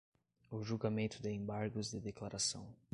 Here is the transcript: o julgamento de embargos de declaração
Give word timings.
o 0.49 0.63
julgamento 0.63 1.21
de 1.21 1.29
embargos 1.29 1.91
de 1.91 1.99
declaração 1.99 2.67